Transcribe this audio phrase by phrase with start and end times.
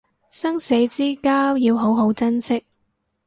[0.31, 2.65] 生死之交要好好珍惜